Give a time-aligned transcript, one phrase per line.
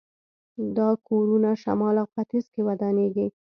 [0.77, 3.27] دا کورونه شمال او ختیځ کې ودانېږي.